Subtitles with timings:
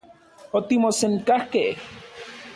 [0.59, 1.69] Otimosenkajkej.